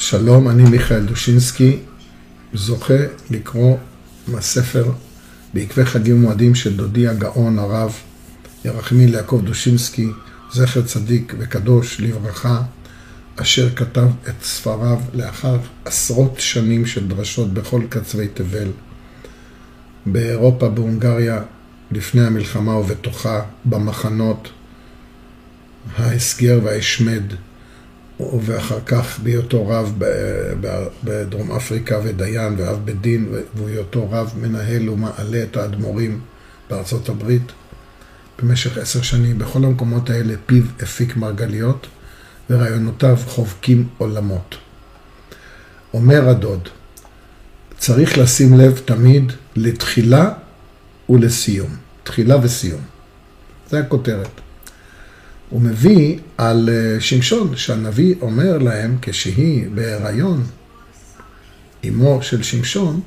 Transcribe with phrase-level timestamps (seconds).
[0.00, 1.78] שלום, אני מיכאל דושינסקי,
[2.54, 2.94] זוכה
[3.30, 3.76] לקרוא
[4.28, 4.84] מהספר
[5.54, 7.94] בעקבי חגים ומועדים של דודי הגאון הרב
[8.64, 10.08] ירחמיאל יעקב דושינסקי,
[10.52, 12.62] זכר צדיק וקדוש לברכה,
[13.36, 18.68] אשר כתב את ספריו לאחר עשרות שנים של דרשות בכל קצווי תבל,
[20.06, 21.42] באירופה, בהונגריה,
[21.90, 24.48] לפני המלחמה ובתוכה, במחנות,
[25.96, 27.22] ההסגר וההשמד,
[28.20, 29.94] ואחר כך בהיותו רב
[31.04, 36.20] בדרום אפריקה ודיין ואב בית דין, ובהיותו רב מנהל ומעלה את האדמו"רים
[36.70, 37.52] בארצות הברית
[38.38, 39.38] במשך עשר שנים.
[39.38, 41.86] בכל המקומות האלה פיו הפיק מרגליות
[42.50, 44.56] ורעיונותיו חובקים עולמות.
[45.94, 46.68] אומר הדוד,
[47.78, 50.32] צריך לשים לב תמיד לתחילה
[51.08, 51.76] ולסיום.
[52.02, 52.80] תחילה וסיום.
[53.70, 54.40] זה הכותרת.
[55.50, 60.44] הוא מביא על אה, שמשון, שהנביא אומר להם כשהיא בהיריון,
[61.88, 63.00] אמו של שמשון,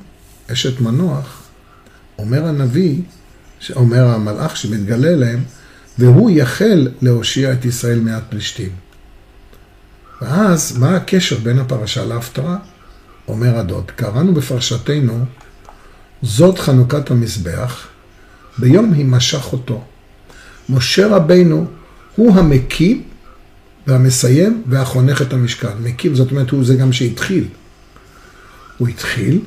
[0.52, 1.42] אשת מנוח,
[2.18, 3.00] אומר הנביא,
[3.76, 5.42] אומר המלאך שמתגלה להם,
[5.98, 8.70] והוא יחל להושיע את ישראל מיד פלישתים.
[10.22, 12.56] ואז, מה הקשר בין הפרשה להפטרה?
[13.28, 15.24] אומר הדוד, קראנו בפרשתנו,
[16.22, 17.86] זאת חנוכת המזבח,
[18.58, 19.84] ביום הימשך אותו.
[20.68, 21.66] משה רבינו
[22.16, 23.02] הוא המקים
[23.86, 25.78] והמסיים והחונך את המשכן.
[25.82, 27.48] מקים, זאת אומרת, הוא זה גם שהתחיל.
[28.78, 29.40] הוא התחיל,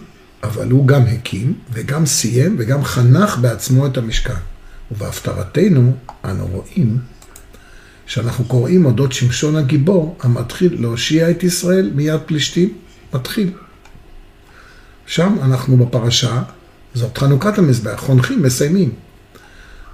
[0.44, 4.34] אבל הוא גם הקים, וגם סיים, וגם חנך בעצמו את המשכן.
[4.92, 6.98] ובהפטרתנו, אנו רואים
[8.06, 12.74] שאנחנו קוראים אודות שמשון הגיבור, המתחיל להושיע את ישראל מיד פלישתים,
[13.14, 13.52] מתחיל.
[15.06, 16.44] שם אנחנו בפרשה,
[16.94, 18.92] זאת חנוכת המזבח, חונכים, מסיימים.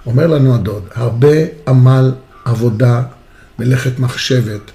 [0.06, 1.36] אומר לנו הדוד, הרבה
[1.68, 2.12] עמל
[2.44, 3.02] עבודה,
[3.58, 4.70] מלאכת מחשבת,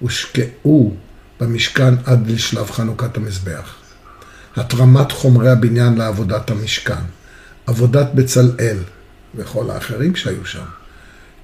[0.00, 0.94] הושקעו
[1.40, 3.74] במשכן עד לשלב חנוכת המזבח.
[4.56, 7.02] התרמת חומרי הבניין לעבודת המשכן,
[7.66, 8.76] עבודת בצלאל
[9.34, 10.64] וכל האחרים שהיו שם.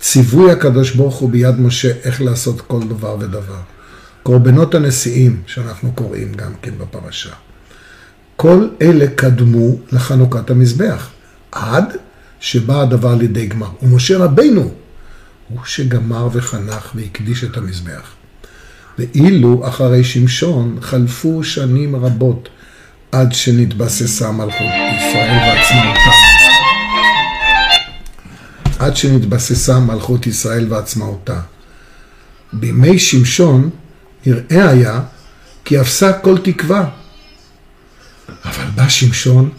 [0.00, 3.60] ציווי הקדוש ברוך הוא ביד משה איך לעשות כל דבר ודבר.
[4.22, 7.34] קורבנות הנשיאים שאנחנו קוראים גם כן בפרשה.
[8.36, 11.10] כל אלה קדמו לחנוכת המזבח,
[11.52, 11.84] עד
[12.40, 13.70] שבא הדבר לידי גמר.
[13.82, 14.74] ומשה רבינו
[15.48, 18.14] הוא שגמר וחנך והקדיש את המזבח.
[18.98, 22.48] ואילו אחרי שמשון חלפו שנים רבות
[23.12, 26.10] עד שנתבססה מלכות ישראל ועצמאותה.
[28.78, 31.40] עד שנתבססה מלכות ישראל ועצמאותה.
[32.52, 33.70] בימי שמשון
[34.26, 35.00] נראה היה
[35.64, 36.88] כי אפסה כל תקווה.
[38.44, 39.50] אבל בא שמשון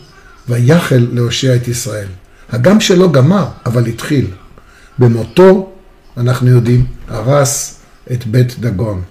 [0.47, 2.07] ויחל להושיע את ישראל.
[2.49, 4.27] הגם שלא גמר, אבל התחיל.
[4.99, 5.74] במותו
[6.17, 7.79] אנחנו יודעים, הרס
[8.11, 9.03] את בית דגון.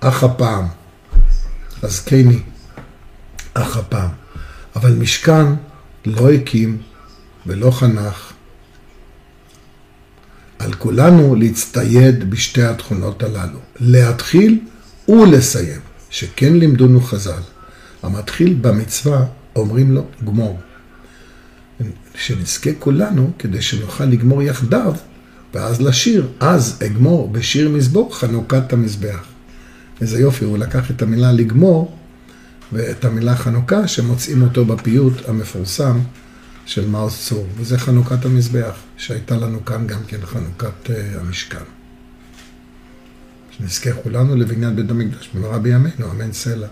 [0.00, 0.66] אך הפעם,
[1.82, 2.38] זקני,
[3.54, 4.10] אך הפעם.
[4.76, 5.46] אבל משכן
[6.06, 6.78] לא הקים
[7.46, 8.32] ולא חנך.
[10.58, 14.60] על כולנו להצטייד בשתי התכונות הללו, להתחיל
[15.08, 15.80] ולסיים,
[16.10, 17.42] שכן לימדונו חז"ל.
[18.02, 19.24] המתחיל במצווה,
[19.56, 20.60] אומרים לו, גמור.
[22.14, 24.94] שנזכה כולנו, כדי שנוכל לגמור יחדיו
[25.54, 29.24] ואז לשיר, אז אגמור בשיר מזבור חנוכת המזבח.
[30.00, 31.96] איזה יופי, הוא לקח את המילה לגמור
[32.72, 35.98] ואת המילה חנוכה, שמוצאים אותו בפיוט המפורסם
[36.66, 40.90] של מאוס צור, וזה חנוכת המזבח, שהייתה לנו כאן גם כן חנוכת uh,
[41.20, 41.64] המשכן.
[43.50, 46.66] שנזכה כולנו לבניין בית המקדש במהרה בימינו, אמן סלע.